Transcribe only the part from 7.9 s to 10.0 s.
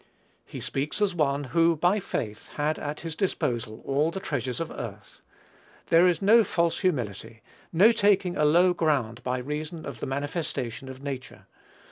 taking a low ground by reason of